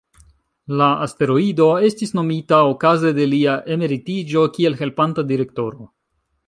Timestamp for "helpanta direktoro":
4.83-5.89